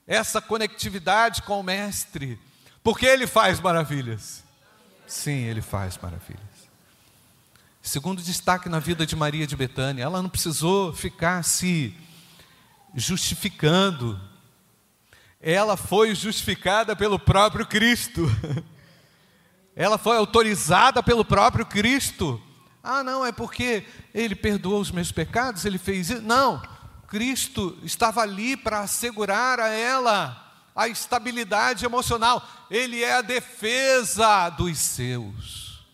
essa 0.06 0.40
conectividade 0.40 1.42
com 1.42 1.60
o 1.60 1.62
Mestre. 1.62 2.38
Porque 2.82 3.06
Ele 3.06 3.26
faz 3.26 3.60
maravilhas. 3.60 4.44
Sim, 5.06 5.44
Ele 5.44 5.62
faz 5.62 5.98
maravilhas. 5.98 6.40
Segundo 7.82 8.20
destaque 8.20 8.68
na 8.68 8.80
vida 8.80 9.06
de 9.06 9.14
Maria 9.14 9.46
de 9.46 9.54
Betânia, 9.54 10.02
ela 10.02 10.20
não 10.20 10.28
precisou 10.28 10.92
ficar 10.92 11.44
se 11.44 11.96
justificando. 12.96 14.20
Ela 15.40 15.76
foi 15.76 16.12
justificada 16.12 16.96
pelo 16.96 17.18
próprio 17.18 17.64
Cristo. 17.64 18.22
Ela 19.76 19.98
foi 19.98 20.16
autorizada 20.16 21.02
pelo 21.02 21.24
próprio 21.24 21.66
Cristo. 21.66 22.42
Ah, 22.86 23.02
não, 23.02 23.26
é 23.26 23.32
porque 23.32 23.84
ele 24.14 24.34
perdoou 24.34 24.80
os 24.80 24.90
meus 24.90 25.10
pecados, 25.10 25.64
ele 25.64 25.78
fez 25.78 26.10
isso. 26.10 26.22
Não, 26.22 26.62
Cristo 27.08 27.76
estava 27.82 28.20
ali 28.20 28.56
para 28.56 28.80
assegurar 28.80 29.58
a 29.58 29.68
ela 29.68 30.42
a 30.74 30.88
estabilidade 30.88 31.84
emocional. 31.84 32.46
Ele 32.70 33.02
é 33.02 33.14
a 33.14 33.22
defesa 33.22 34.50
dos 34.50 34.78
seus. 34.78 35.84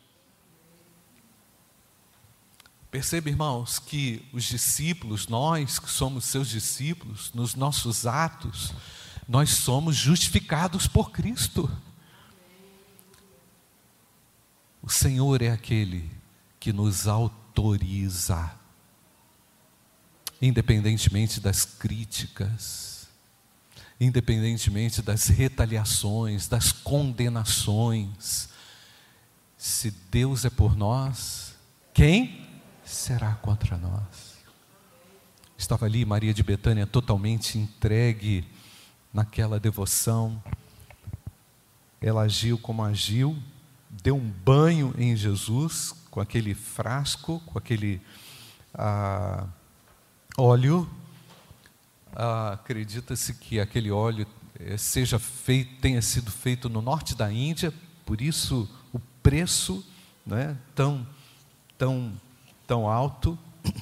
Perceba, 2.91 3.31
irmãos, 3.31 3.79
que 3.79 4.29
os 4.35 4.45
discípulos, 4.45 5.27
nós 5.27 5.79
que 5.79 5.89
somos 5.89 6.27
seus 6.27 6.49
discípulos, 6.49 7.33
nos 7.33 7.55
nossos 7.55 8.07
atos, 8.07 8.75
nós 9.27 9.49
somos 9.49 9.97
justificados 9.97 10.87
por 10.87 11.11
Cristo. 11.11 11.71
O 14.83 14.91
Senhor 14.91 15.41
é 15.41 15.51
aquele 15.51 16.22
que 16.63 16.73
nos 16.73 17.09
autoriza, 17.09 18.53
independentemente 20.41 21.41
das 21.41 21.65
críticas, 21.65 23.09
independentemente 24.01 25.03
das 25.03 25.27
retaliações, 25.27 26.47
das 26.47 26.71
condenações. 26.71 28.49
Se 29.59 29.91
Deus 30.09 30.45
é 30.45 30.51
por 30.51 30.77
nós, 30.77 31.57
quem 31.93 32.49
será 32.85 33.35
contra 33.35 33.77
nós? 33.77 34.37
Estava 35.59 35.87
ali 35.87 36.05
Maria 36.05 36.33
de 36.33 36.45
Betânia 36.45 36.87
totalmente 36.87 37.59
entregue 37.59 38.49
naquela 39.13 39.59
devoção. 39.59 40.41
Ela 42.01 42.23
agiu 42.23 42.57
como 42.57 42.85
agiu, 42.85 43.37
deu 43.91 44.15
um 44.15 44.31
banho 44.31 44.95
em 44.97 45.17
Jesus 45.17 46.02
com 46.13 46.21
aquele 46.21 46.55
frasco, 46.55 47.41
com 47.47 47.59
aquele 47.59 47.99
ah, 48.75 49.47
óleo. 50.37 50.89
Ah, 52.15 52.53
Acredita-se 52.53 53.33
que 53.33 53.59
aquele 53.59 53.91
óleo 53.91 54.27
eh, 54.61 54.77
seja 54.77 55.19
feito, 55.19 55.81
tenha 55.81 56.03
sido 56.03 56.31
feito 56.31 56.69
no 56.69 56.83
norte 56.83 57.15
da 57.15 57.33
Índia, 57.33 57.73
por 58.05 58.21
isso 58.21 58.69
o 58.93 58.99
preço 59.23 59.83
né, 60.27 60.55
tão, 60.75 61.07
tão 61.79 62.13
tão 62.67 62.87
alto. 62.87 63.39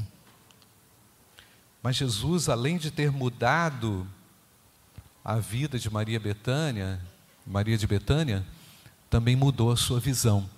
Mas 1.83 1.97
Jesus, 1.97 2.49
além 2.49 2.79
de 2.79 2.93
ter 2.93 3.11
mudado 3.11 4.07
a 5.25 5.35
vida 5.37 5.81
de 5.81 5.91
Maria 5.91 6.21
Betânia, 6.21 7.01
Maria 7.45 7.77
de 7.77 7.89
Betânia, 7.89 8.47
também 9.09 9.35
mudou 9.35 9.73
a 9.73 9.77
sua 9.77 9.99
visão. 9.99 10.49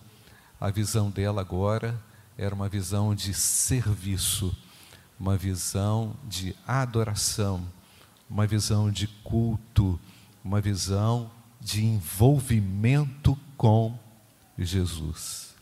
A 0.63 0.71
visão 0.71 1.11
dela 1.11 1.41
agora 1.41 2.01
era 2.39 2.55
uma 2.55 2.69
visão 2.69 3.17
de 3.17 3.35
serviço, 3.35 4.57
uma 5.19 5.37
visão 5.37 6.15
de 6.23 6.55
adoração, 6.65 7.67
uma 8.31 8.47
visão 8.47 8.89
de 8.89 9.09
culto, 9.09 9.99
uma 10.45 10.61
visão 10.61 11.29
de 11.61 11.85
envolvimento 11.85 13.37
com 13.57 13.99
Jesus. 14.57 15.53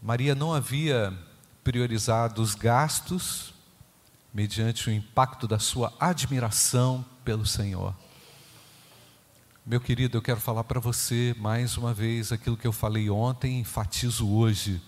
Maria 0.00 0.34
não 0.34 0.54
havia 0.54 1.12
priorizado 1.62 2.40
os 2.40 2.54
gastos 2.54 3.52
mediante 4.32 4.88
o 4.88 4.92
impacto 4.94 5.46
da 5.46 5.58
sua 5.58 5.92
admiração 6.00 7.04
pelo 7.22 7.44
Senhor. 7.44 7.94
Meu 9.70 9.82
querido, 9.82 10.16
eu 10.16 10.22
quero 10.22 10.40
falar 10.40 10.64
para 10.64 10.80
você 10.80 11.36
mais 11.38 11.76
uma 11.76 11.92
vez 11.92 12.32
aquilo 12.32 12.56
que 12.56 12.66
eu 12.66 12.72
falei 12.72 13.10
ontem, 13.10 13.60
enfatizo 13.60 14.26
hoje. 14.26 14.80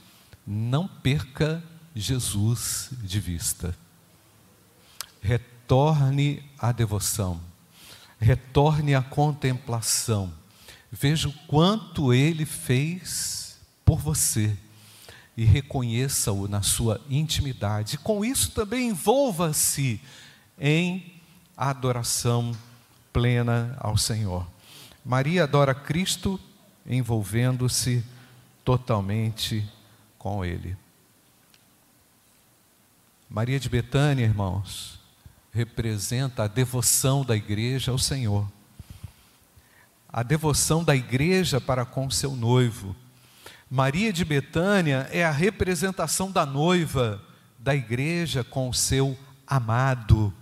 Não 0.46 0.88
perca 0.88 1.62
Jesus 1.94 2.88
de 3.02 3.20
vista. 3.20 3.76
Retorne 5.20 6.42
à 6.58 6.72
devoção, 6.72 7.38
retorne 8.18 8.94
à 8.94 9.02
contemplação. 9.02 10.32
Veja 10.90 11.28
o 11.28 11.32
quanto 11.46 12.14
ele 12.14 12.46
fez 12.46 13.58
por 13.84 13.98
você 13.98 14.56
e 15.36 15.44
reconheça-o 15.44 16.48
na 16.48 16.62
sua 16.62 16.98
intimidade. 17.10 17.98
Com 17.98 18.24
isso 18.24 18.52
também 18.52 18.88
envolva-se 18.88 20.00
em 20.58 21.20
adoração 21.54 22.56
plena 23.12 23.76
ao 23.78 23.98
Senhor. 23.98 24.46
Maria 25.04 25.44
adora 25.44 25.74
Cristo 25.74 26.38
envolvendo-se 26.86 28.04
totalmente 28.64 29.66
com 30.18 30.44
Ele. 30.44 30.76
Maria 33.28 33.60
de 33.60 33.68
Betânia, 33.68 34.24
irmãos, 34.24 34.98
representa 35.52 36.44
a 36.44 36.48
devoção 36.48 37.24
da 37.24 37.36
igreja 37.36 37.92
ao 37.92 37.98
Senhor. 37.98 38.50
A 40.08 40.22
devoção 40.22 40.82
da 40.82 40.96
igreja 40.96 41.60
para 41.60 41.84
com 41.84 42.10
seu 42.10 42.34
noivo. 42.34 42.96
Maria 43.70 44.12
de 44.12 44.24
Betânia 44.24 45.08
é 45.12 45.24
a 45.24 45.30
representação 45.30 46.30
da 46.30 46.44
noiva 46.44 47.22
da 47.56 47.74
igreja 47.74 48.42
com 48.42 48.68
o 48.68 48.74
seu 48.74 49.16
amado, 49.46 50.34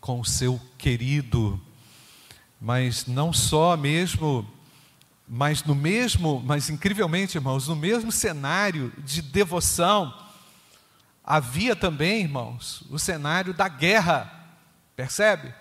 com 0.00 0.18
o 0.18 0.24
seu 0.24 0.60
querido. 0.76 1.60
Mas 2.64 3.06
não 3.06 3.32
só 3.32 3.76
mesmo, 3.76 4.48
mas 5.26 5.64
no 5.64 5.74
mesmo, 5.74 6.40
mas 6.46 6.70
incrivelmente, 6.70 7.36
irmãos, 7.36 7.66
no 7.66 7.74
mesmo 7.74 8.12
cenário 8.12 8.92
de 8.98 9.20
devoção, 9.20 10.16
havia 11.24 11.74
também, 11.74 12.20
irmãos, 12.20 12.84
o 12.88 13.00
cenário 13.00 13.52
da 13.52 13.66
guerra. 13.66 14.32
Percebe? 14.94 15.52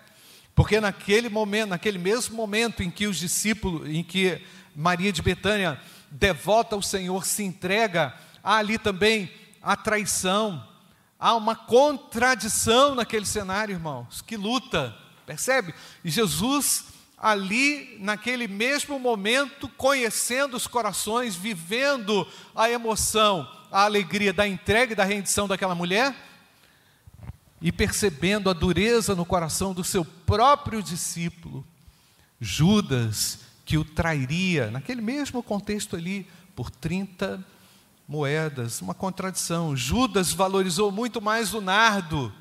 Porque 0.54 0.80
naquele 0.80 1.28
momento, 1.28 1.70
naquele 1.70 1.98
mesmo 1.98 2.36
momento 2.36 2.84
em 2.84 2.92
que 2.92 3.08
os 3.08 3.18
discípulos, 3.18 3.90
em 3.90 4.04
que 4.04 4.40
Maria 4.76 5.12
de 5.12 5.24
Betânia 5.24 5.82
devota 6.12 6.76
ao 6.76 6.84
Senhor, 6.84 7.26
se 7.26 7.42
entrega, 7.42 8.14
há 8.44 8.58
ali 8.58 8.78
também 8.78 9.34
a 9.60 9.76
traição, 9.76 10.64
há 11.20 11.34
uma 11.36 11.56
contradição 11.56 12.94
naquele 12.94 13.26
cenário, 13.26 13.74
irmãos, 13.74 14.22
que 14.22 14.38
luta, 14.38 14.96
percebe? 15.26 15.74
E 16.04 16.12
Jesus, 16.12 16.91
ali, 17.22 17.98
naquele 18.00 18.48
mesmo 18.48 18.98
momento, 18.98 19.70
conhecendo 19.70 20.58
os 20.58 20.66
corações, 20.66 21.36
vivendo 21.36 22.28
a 22.56 22.68
emoção, 22.68 23.48
a 23.72 23.84
alegria 23.84 24.34
da 24.34 24.48
entrega 24.48 24.94
e 24.94 24.96
da 24.96 25.04
rendição 25.04 25.48
daquela 25.48 25.76
mulher, 25.76 26.16
e 27.62 27.72
percebendo 27.72 28.50
a 28.50 28.54
dureza 28.54 29.14
no 29.14 29.24
coração 29.24 29.72
do 29.72 29.84
seu 29.84 30.04
próprio 30.04 30.82
discípulo, 30.82 31.64
Judas, 32.40 33.38
que 33.64 33.78
o 33.78 33.86
trairia, 33.86 34.72
naquele 34.72 35.00
mesmo 35.00 35.44
contexto 35.44 35.96
ali, 35.96 36.28
por 36.56 36.72
30 36.72 37.46
moedas, 38.08 38.82
uma 38.82 38.96
contradição. 38.96 39.78
Judas 39.78 40.34
valorizou 40.34 40.92
muito 40.92 41.22
mais 41.22 41.54
o 41.54 41.62
nardo, 41.62 42.34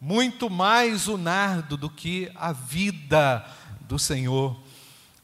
muito 0.00 0.48
mais 0.48 1.08
o 1.08 1.18
nardo 1.18 1.76
do 1.76 1.90
que 1.90 2.30
a 2.34 2.52
vida 2.52 3.44
do 3.82 3.98
Senhor, 3.98 4.58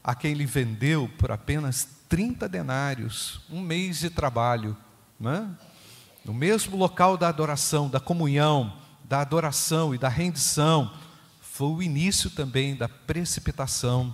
a 0.03 0.13
quem 0.13 0.31
ele 0.31 0.45
vendeu 0.45 1.09
por 1.17 1.31
apenas 1.31 1.87
30 2.07 2.47
denários, 2.47 3.41
um 3.49 3.59
mês 3.59 3.99
de 3.99 4.09
trabalho, 4.09 4.77
é? 5.21 5.45
no 6.23 6.33
mesmo 6.33 6.77
local 6.77 7.17
da 7.17 7.27
adoração, 7.27 7.89
da 7.89 7.99
comunhão, 7.99 8.77
da 9.03 9.21
adoração 9.21 9.95
e 9.95 9.97
da 9.97 10.09
rendição, 10.09 10.93
foi 11.41 11.67
o 11.69 11.81
início 11.81 12.29
também 12.29 12.75
da 12.75 12.87
precipitação 12.87 14.13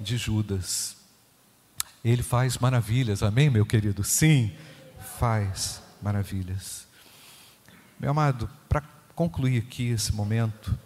de 0.00 0.16
Judas. 0.16 0.96
Ele 2.04 2.22
faz 2.22 2.58
maravilhas, 2.58 3.22
amém, 3.22 3.48
meu 3.48 3.64
querido? 3.64 4.02
Sim, 4.02 4.52
faz 5.18 5.80
maravilhas. 6.02 6.88
Meu 8.00 8.10
amado, 8.10 8.50
para 8.68 8.82
concluir 9.22 9.58
aqui 9.58 9.90
esse 9.90 10.12
momento, 10.12 10.76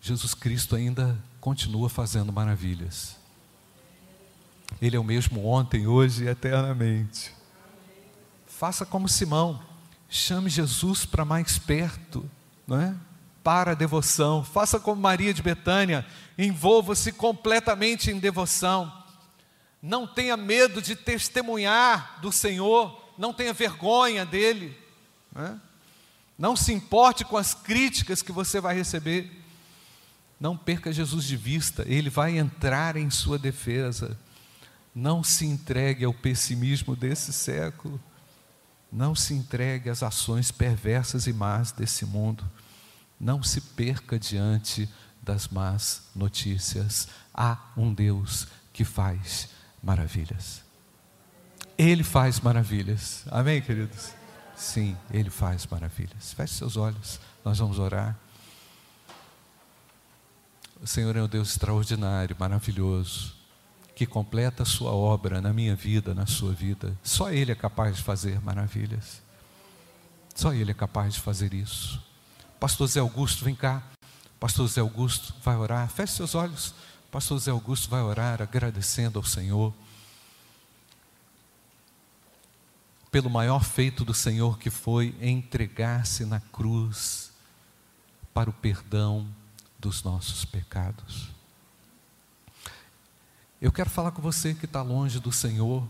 Jesus 0.00 0.34
Cristo 0.34 0.76
ainda 0.76 1.18
continua 1.40 1.88
fazendo 1.90 2.32
maravilhas. 2.32 3.16
Ele 4.80 4.96
é 4.96 5.00
o 5.00 5.04
mesmo 5.04 5.44
ontem, 5.44 5.84
hoje 5.84 6.24
e 6.24 6.28
eternamente. 6.28 7.32
Faça 8.46 8.86
como 8.86 9.08
Simão, 9.08 9.60
chame 10.08 10.48
Jesus 10.48 11.04
para 11.04 11.24
mais 11.24 11.58
perto, 11.58 12.24
não 12.68 12.80
é? 12.80 12.94
para 13.42 13.72
a 13.72 13.74
devoção. 13.74 14.44
Faça 14.44 14.78
como 14.78 15.02
Maria 15.02 15.34
de 15.34 15.42
Betânia, 15.42 16.06
envolva-se 16.38 17.10
completamente 17.10 18.12
em 18.12 18.20
devoção. 18.20 18.92
Não 19.82 20.06
tenha 20.06 20.36
medo 20.36 20.80
de 20.80 20.94
testemunhar 20.94 22.20
do 22.20 22.30
Senhor, 22.30 23.12
não 23.18 23.32
tenha 23.32 23.52
vergonha 23.52 24.24
dele. 24.24 24.78
Né? 25.32 25.60
Não 26.40 26.56
se 26.56 26.72
importe 26.72 27.22
com 27.22 27.36
as 27.36 27.52
críticas 27.52 28.22
que 28.22 28.32
você 28.32 28.62
vai 28.62 28.74
receber. 28.74 29.30
Não 30.40 30.56
perca 30.56 30.90
Jesus 30.90 31.26
de 31.26 31.36
vista, 31.36 31.84
ele 31.86 32.08
vai 32.08 32.38
entrar 32.38 32.96
em 32.96 33.10
sua 33.10 33.38
defesa. 33.38 34.18
Não 34.94 35.22
se 35.22 35.44
entregue 35.44 36.02
ao 36.02 36.14
pessimismo 36.14 36.96
desse 36.96 37.30
século. 37.30 38.00
Não 38.90 39.14
se 39.14 39.34
entregue 39.34 39.90
às 39.90 40.02
ações 40.02 40.50
perversas 40.50 41.26
e 41.26 41.32
más 41.34 41.72
desse 41.72 42.06
mundo. 42.06 42.50
Não 43.20 43.42
se 43.42 43.60
perca 43.60 44.18
diante 44.18 44.88
das 45.22 45.46
más 45.46 46.04
notícias. 46.16 47.06
Há 47.34 47.58
um 47.76 47.92
Deus 47.92 48.48
que 48.72 48.82
faz 48.82 49.50
maravilhas. 49.82 50.62
Ele 51.76 52.02
faz 52.02 52.40
maravilhas. 52.40 53.24
Amém, 53.30 53.60
queridos? 53.60 54.19
Sim, 54.60 54.94
Ele 55.10 55.30
faz 55.30 55.66
maravilhas. 55.66 56.34
Feche 56.34 56.52
seus 56.52 56.76
olhos, 56.76 57.18
nós 57.42 57.58
vamos 57.58 57.78
orar. 57.78 58.14
O 60.82 60.86
Senhor 60.86 61.16
é 61.16 61.22
um 61.22 61.26
Deus 61.26 61.52
extraordinário, 61.52 62.36
maravilhoso, 62.38 63.34
que 63.96 64.04
completa 64.04 64.62
a 64.62 64.66
sua 64.66 64.92
obra 64.92 65.40
na 65.40 65.50
minha 65.50 65.74
vida, 65.74 66.14
na 66.14 66.26
sua 66.26 66.52
vida. 66.52 66.94
Só 67.02 67.32
Ele 67.32 67.52
é 67.52 67.54
capaz 67.54 67.96
de 67.96 68.02
fazer 68.02 68.38
maravilhas. 68.42 69.22
Só 70.34 70.52
Ele 70.52 70.72
é 70.72 70.74
capaz 70.74 71.14
de 71.14 71.20
fazer 71.20 71.54
isso. 71.54 71.98
Pastor 72.60 72.86
Zé 72.86 73.00
Augusto, 73.00 73.46
vem 73.46 73.54
cá. 73.54 73.82
Pastor 74.38 74.68
Zé 74.68 74.82
Augusto 74.82 75.34
vai 75.42 75.56
orar. 75.56 75.88
Feche 75.88 76.12
seus 76.12 76.34
olhos. 76.34 76.74
Pastor 77.10 77.38
Zé 77.38 77.50
Augusto 77.50 77.88
vai 77.88 78.02
orar 78.02 78.42
agradecendo 78.42 79.18
ao 79.18 79.24
Senhor 79.24 79.72
pelo 83.10 83.28
maior 83.28 83.64
feito 83.64 84.04
do 84.04 84.14
Senhor 84.14 84.58
que 84.58 84.70
foi 84.70 85.14
entregar-se 85.20 86.24
na 86.24 86.38
cruz 86.40 87.32
para 88.32 88.48
o 88.48 88.52
perdão 88.52 89.26
dos 89.78 90.02
nossos 90.02 90.44
pecados. 90.44 91.30
Eu 93.60 93.72
quero 93.72 93.90
falar 93.90 94.12
com 94.12 94.22
você 94.22 94.54
que 94.54 94.64
está 94.64 94.80
longe 94.80 95.18
do 95.18 95.32
Senhor. 95.32 95.86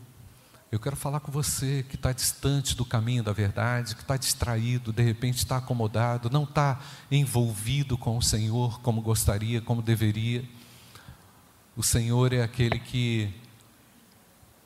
Eu 0.72 0.80
quero 0.80 0.96
falar 0.96 1.20
com 1.20 1.30
você 1.30 1.84
que 1.88 1.96
está 1.96 2.12
distante 2.12 2.74
do 2.76 2.84
caminho 2.84 3.22
da 3.22 3.32
verdade, 3.32 3.94
que 3.94 4.02
está 4.02 4.16
distraído, 4.16 4.92
de 4.92 5.02
repente 5.02 5.38
está 5.38 5.56
acomodado, 5.56 6.30
não 6.30 6.44
está 6.44 6.80
envolvido 7.10 7.98
com 7.98 8.16
o 8.16 8.22
Senhor 8.22 8.80
como 8.80 9.02
gostaria, 9.02 9.60
como 9.60 9.82
deveria. 9.82 10.48
O 11.76 11.82
Senhor 11.82 12.32
é 12.32 12.42
aquele 12.42 12.78
que, 12.78 13.34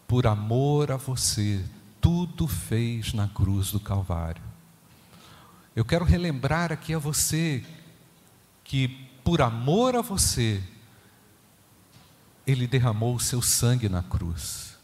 por 0.06 0.26
amor 0.26 0.92
a 0.92 0.96
você, 0.96 1.64
tudo 2.04 2.46
fez 2.46 3.14
na 3.14 3.28
cruz 3.28 3.70
do 3.70 3.80
Calvário. 3.80 4.42
Eu 5.74 5.86
quero 5.86 6.04
relembrar 6.04 6.70
aqui 6.70 6.92
a 6.92 6.98
você 6.98 7.64
que 8.62 8.88
por 9.24 9.40
amor 9.40 9.96
a 9.96 10.02
você, 10.02 10.62
Ele 12.46 12.66
derramou 12.66 13.14
o 13.14 13.20
seu 13.20 13.40
sangue 13.40 13.88
na 13.88 14.02
cruz. 14.02 14.76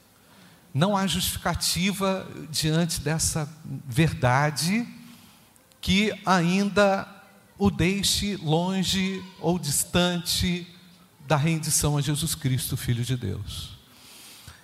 Não 0.72 0.96
há 0.96 1.06
justificativa 1.06 2.26
diante 2.50 3.02
dessa 3.02 3.46
verdade 3.86 4.88
que 5.78 6.18
ainda 6.24 7.06
o 7.58 7.70
deixe 7.70 8.36
longe 8.36 9.22
ou 9.40 9.58
distante 9.58 10.66
da 11.28 11.36
rendição 11.36 11.98
a 11.98 12.00
Jesus 12.00 12.34
Cristo, 12.34 12.78
Filho 12.78 13.04
de 13.04 13.14
Deus. 13.14 13.76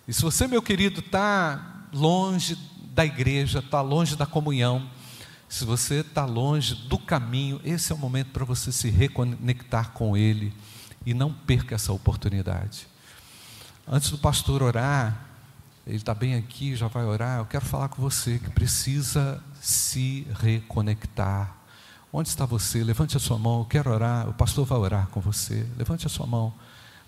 E 0.08 0.14
se 0.14 0.22
você, 0.22 0.46
meu 0.46 0.62
querido, 0.62 1.00
está 1.00 1.75
longe 1.96 2.56
da 2.94 3.04
igreja, 3.04 3.58
está 3.58 3.80
longe 3.80 4.14
da 4.16 4.26
comunhão, 4.26 4.88
se 5.48 5.64
você 5.64 6.00
está 6.00 6.24
longe 6.24 6.74
do 6.74 6.98
caminho, 6.98 7.60
esse 7.64 7.92
é 7.92 7.94
o 7.94 7.98
momento 7.98 8.30
para 8.30 8.44
você 8.44 8.72
se 8.72 8.90
reconectar 8.90 9.92
com 9.92 10.16
Ele 10.16 10.52
e 11.04 11.14
não 11.14 11.32
perca 11.32 11.74
essa 11.74 11.92
oportunidade. 11.92 12.86
Antes 13.86 14.10
do 14.10 14.18
pastor 14.18 14.62
orar, 14.62 15.24
ele 15.86 15.96
está 15.96 16.12
bem 16.12 16.34
aqui, 16.34 16.74
já 16.74 16.88
vai 16.88 17.04
orar. 17.04 17.38
Eu 17.38 17.46
quero 17.46 17.64
falar 17.64 17.88
com 17.88 18.02
você 18.02 18.40
que 18.40 18.50
precisa 18.50 19.40
se 19.60 20.26
reconectar. 20.40 21.56
Onde 22.12 22.28
está 22.28 22.44
você? 22.44 22.82
Levante 22.82 23.16
a 23.16 23.20
sua 23.20 23.38
mão, 23.38 23.60
eu 23.60 23.64
quero 23.64 23.92
orar. 23.92 24.28
O 24.28 24.34
pastor 24.34 24.66
vai 24.66 24.78
orar 24.78 25.06
com 25.08 25.20
você. 25.20 25.64
Levante 25.76 26.04
a 26.04 26.10
sua 26.10 26.26
mão. 26.26 26.52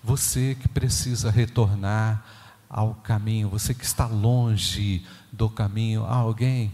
Você 0.01 0.55
que 0.55 0.69
precisa 0.69 1.29
retornar 1.29 2.23
ao 2.69 2.93
caminho, 2.93 3.49
você 3.49 3.73
que 3.73 3.83
está 3.83 4.05
longe 4.05 5.03
do 5.31 5.49
caminho. 5.49 6.05
Há 6.05 6.15
alguém? 6.15 6.71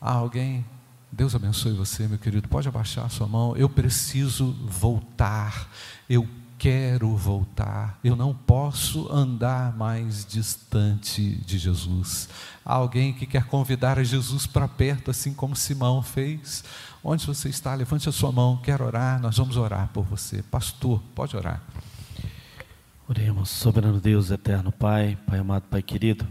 Há 0.00 0.12
alguém? 0.12 0.64
Deus 1.12 1.34
abençoe 1.34 1.72
você, 1.72 2.08
meu 2.08 2.18
querido. 2.18 2.48
Pode 2.48 2.66
abaixar 2.66 3.04
a 3.04 3.08
sua 3.08 3.28
mão. 3.28 3.54
Eu 3.56 3.68
preciso 3.68 4.52
voltar. 4.66 5.68
Eu 6.08 6.26
quero 6.58 7.14
voltar. 7.14 7.98
Eu 8.02 8.16
não 8.16 8.34
posso 8.34 9.12
andar 9.12 9.76
mais 9.76 10.24
distante 10.24 11.36
de 11.44 11.58
Jesus. 11.58 12.28
Há 12.64 12.74
alguém 12.74 13.12
que 13.12 13.26
quer 13.26 13.44
convidar 13.44 13.98
a 13.98 14.04
Jesus 14.04 14.46
para 14.46 14.66
perto, 14.66 15.10
assim 15.10 15.34
como 15.34 15.54
Simão 15.54 16.02
fez. 16.02 16.64
Onde 17.02 17.26
você 17.26 17.48
está? 17.48 17.74
Levante 17.74 18.08
a 18.08 18.12
sua 18.12 18.32
mão. 18.32 18.56
Quero 18.56 18.84
orar. 18.84 19.20
Nós 19.20 19.36
vamos 19.36 19.56
orar 19.56 19.90
por 19.92 20.04
você. 20.04 20.42
Pastor, 20.42 21.02
pode 21.14 21.36
orar. 21.36 21.62
Oremos, 23.06 23.50
soberano 23.50 24.00
Deus, 24.00 24.30
eterno 24.30 24.72
Pai, 24.72 25.18
Pai 25.26 25.38
amado, 25.38 25.64
Pai 25.68 25.82
querido. 25.82 26.26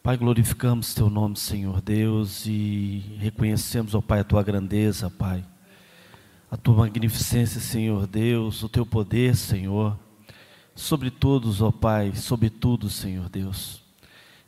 Pai, 0.00 0.16
glorificamos 0.16 0.94
Teu 0.94 1.10
nome, 1.10 1.36
Senhor 1.36 1.80
Deus, 1.80 2.46
e 2.46 3.16
reconhecemos, 3.18 3.92
ó 3.92 4.00
Pai, 4.00 4.20
a 4.20 4.24
Tua 4.24 4.44
grandeza, 4.44 5.10
Pai, 5.10 5.44
a 6.48 6.56
Tua 6.56 6.76
magnificência, 6.76 7.60
Senhor 7.60 8.06
Deus, 8.06 8.62
o 8.62 8.68
Teu 8.68 8.86
poder, 8.86 9.34
Senhor, 9.34 9.98
sobre 10.72 11.10
todos, 11.10 11.60
ó 11.60 11.72
Pai, 11.72 12.14
sobre 12.14 12.48
tudo, 12.48 12.88
Senhor 12.88 13.28
Deus. 13.28 13.82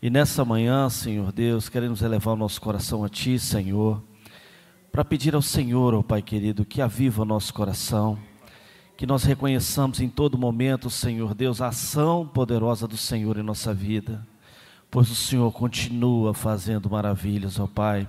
E 0.00 0.08
nessa 0.08 0.44
manhã, 0.44 0.88
Senhor 0.88 1.32
Deus, 1.32 1.68
queremos 1.68 2.00
elevar 2.00 2.34
o 2.34 2.38
nosso 2.38 2.60
coração 2.60 3.02
a 3.02 3.08
Ti, 3.08 3.40
Senhor, 3.40 4.00
para 4.92 5.04
pedir 5.04 5.34
ao 5.34 5.42
Senhor, 5.42 5.94
ó 5.94 6.02
Pai 6.02 6.22
querido, 6.22 6.64
que 6.64 6.80
aviva 6.80 7.22
o 7.22 7.24
nosso 7.24 7.52
coração, 7.52 8.16
que 8.96 9.06
nós 9.06 9.24
reconheçamos 9.24 10.00
em 10.00 10.08
todo 10.08 10.38
momento, 10.38 10.88
Senhor 10.88 11.34
Deus, 11.34 11.60
a 11.60 11.68
ação 11.68 12.26
poderosa 12.26 12.86
do 12.86 12.96
Senhor 12.96 13.38
em 13.38 13.42
nossa 13.42 13.74
vida 13.74 14.26
pois 14.94 15.10
o 15.10 15.16
Senhor 15.16 15.50
continua 15.50 16.32
fazendo 16.32 16.88
maravilhas, 16.88 17.58
ó 17.58 17.66
Pai, 17.66 18.06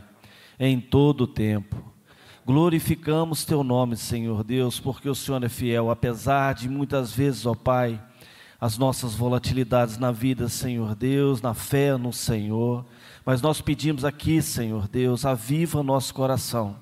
em 0.60 0.80
todo 0.80 1.22
o 1.22 1.28
tempo. 1.28 1.78
Glorificamos 2.46 3.44
Teu 3.44 3.64
nome, 3.64 3.98
Senhor 3.98 4.44
Deus, 4.44 4.80
porque 4.80 5.10
o 5.10 5.16
Senhor 5.16 5.44
é 5.44 5.50
fiel, 5.50 5.90
apesar 5.90 6.54
de 6.54 6.70
muitas 6.70 7.12
vezes, 7.12 7.48
ó 7.48 7.56
Pai, 7.56 8.00
as 8.62 8.78
nossas 8.78 9.16
volatilidades 9.16 9.98
na 9.98 10.12
vida, 10.12 10.48
Senhor 10.48 10.94
Deus, 10.94 11.42
na 11.42 11.56
fé 11.56 11.98
no 11.98 12.14
Senhor, 12.14 12.86
mas 13.26 13.42
nós 13.42 13.62
pedimos 13.62 14.06
aqui, 14.06 14.40
Senhor 14.40 14.88
Deus, 14.88 15.26
aviva 15.26 15.82
nosso 15.82 16.14
coração. 16.14 16.76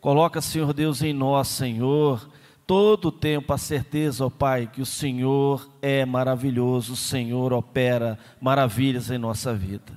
Coloca, 0.00 0.40
Senhor 0.40 0.72
Deus, 0.72 1.02
em 1.02 1.12
nós, 1.12 1.46
Senhor, 1.46 2.28
todo 2.70 3.10
tempo 3.10 3.52
a 3.52 3.58
certeza, 3.58 4.24
ó 4.24 4.30
Pai, 4.30 4.70
que 4.72 4.80
o 4.80 4.86
Senhor 4.86 5.68
é 5.82 6.06
maravilhoso, 6.06 6.92
o 6.92 6.96
Senhor 6.96 7.52
opera 7.52 8.16
maravilhas 8.40 9.10
em 9.10 9.18
nossa 9.18 9.52
vida. 9.52 9.92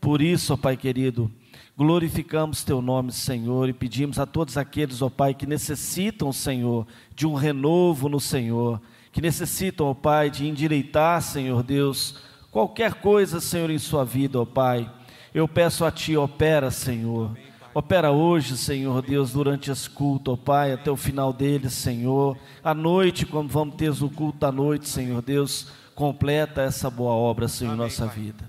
Por 0.00 0.20
isso, 0.20 0.52
ó 0.52 0.56
Pai 0.56 0.76
querido, 0.76 1.30
glorificamos 1.78 2.64
Teu 2.64 2.82
nome, 2.82 3.12
Senhor, 3.12 3.68
e 3.68 3.72
pedimos 3.72 4.18
a 4.18 4.26
todos 4.26 4.58
aqueles, 4.58 5.02
ó 5.02 5.08
Pai, 5.08 5.34
que 5.34 5.46
necessitam, 5.46 6.32
Senhor, 6.32 6.84
de 7.14 7.28
um 7.28 7.34
renovo 7.34 8.08
no 8.08 8.18
Senhor, 8.18 8.82
que 9.12 9.22
necessitam, 9.22 9.86
ó 9.86 9.94
Pai, 9.94 10.30
de 10.30 10.48
endireitar, 10.48 11.22
Senhor 11.22 11.62
Deus, 11.62 12.16
qualquer 12.50 12.94
coisa, 12.94 13.38
Senhor, 13.38 13.70
em 13.70 13.78
sua 13.78 14.04
vida, 14.04 14.40
ó 14.40 14.44
Pai. 14.44 14.90
Eu 15.32 15.46
peço 15.46 15.84
a 15.84 15.92
Ti, 15.92 16.16
opera, 16.16 16.72
Senhor. 16.72 17.36
Opera 17.72 18.10
hoje, 18.10 18.56
Senhor 18.56 19.00
Deus, 19.00 19.30
durante 19.32 19.70
esse 19.70 19.88
culto, 19.88 20.32
ó 20.32 20.36
Pai, 20.36 20.72
até 20.72 20.90
o 20.90 20.96
final 20.96 21.32
dele, 21.32 21.70
Senhor. 21.70 22.36
À 22.64 22.74
noite, 22.74 23.24
quando 23.24 23.48
vamos 23.48 23.76
ter 23.76 23.90
o 23.90 24.10
culto 24.10 24.38
da 24.38 24.50
noite, 24.50 24.88
Senhor 24.88 25.22
Deus, 25.22 25.68
completa 25.94 26.62
essa 26.62 26.90
boa 26.90 27.12
obra, 27.12 27.46
Senhor, 27.46 27.74
em 27.74 27.76
nossa 27.76 28.06
pai. 28.06 28.16
vida. 28.16 28.44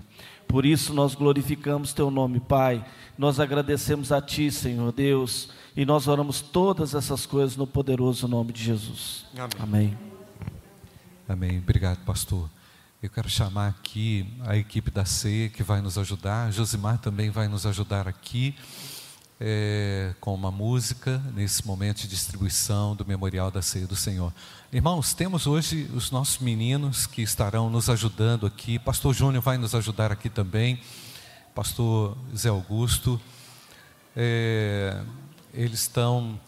Por 0.48 0.66
isso 0.66 0.92
nós 0.92 1.14
glorificamos 1.14 1.92
Teu 1.92 2.10
nome, 2.10 2.40
Pai. 2.40 2.84
Nós 3.16 3.38
agradecemos 3.38 4.10
a 4.10 4.20
Ti, 4.20 4.50
Senhor 4.50 4.90
Deus, 4.90 5.50
e 5.76 5.84
nós 5.84 6.08
oramos 6.08 6.40
todas 6.40 6.94
essas 6.94 7.24
coisas 7.24 7.56
no 7.56 7.66
poderoso 7.66 8.26
nome 8.26 8.52
de 8.52 8.62
Jesus. 8.64 9.24
Amém. 9.34 9.48
Amém. 9.60 9.98
Amém. 11.28 11.58
Obrigado, 11.58 11.98
pastor. 12.04 12.50
Eu 13.02 13.08
quero 13.08 13.28
chamar 13.28 13.68
aqui 13.68 14.26
a 14.44 14.56
equipe 14.56 14.90
da 14.90 15.04
ceia 15.04 15.48
que 15.48 15.62
vai 15.62 15.80
nos 15.80 15.96
ajudar. 15.96 16.52
Josimar 16.52 16.98
também 16.98 17.30
vai 17.30 17.48
nos 17.48 17.64
ajudar 17.64 18.06
aqui. 18.06 18.54
É, 19.44 20.14
com 20.20 20.32
uma 20.32 20.52
música 20.52 21.20
nesse 21.34 21.66
momento 21.66 22.02
de 22.02 22.06
distribuição 22.06 22.94
do 22.94 23.04
Memorial 23.04 23.50
da 23.50 23.60
Ceia 23.60 23.88
do 23.88 23.96
Senhor. 23.96 24.32
Irmãos, 24.72 25.14
temos 25.14 25.48
hoje 25.48 25.90
os 25.92 26.12
nossos 26.12 26.38
meninos 26.38 27.08
que 27.08 27.22
estarão 27.22 27.68
nos 27.68 27.90
ajudando 27.90 28.46
aqui. 28.46 28.78
Pastor 28.78 29.12
Júnior 29.12 29.42
vai 29.42 29.58
nos 29.58 29.74
ajudar 29.74 30.12
aqui 30.12 30.30
também. 30.30 30.80
Pastor 31.56 32.16
Zé 32.36 32.50
Augusto. 32.50 33.20
É, 34.14 35.02
eles 35.52 35.80
estão 35.80 36.38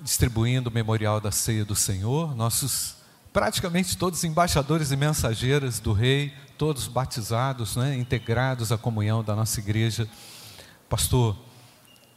distribuindo 0.00 0.70
o 0.70 0.72
Memorial 0.72 1.20
da 1.20 1.30
Ceia 1.30 1.66
do 1.66 1.76
Senhor. 1.76 2.34
Nossos 2.34 2.96
praticamente 3.30 3.94
todos 3.94 4.24
embaixadores 4.24 4.90
e 4.90 4.96
mensageiras 4.96 5.80
do 5.80 5.92
Rei, 5.92 6.32
todos 6.56 6.88
batizados, 6.88 7.76
né, 7.76 7.94
integrados 7.94 8.72
à 8.72 8.78
comunhão 8.78 9.22
da 9.22 9.36
nossa 9.36 9.60
igreja. 9.60 10.08
Pastor, 10.88 11.36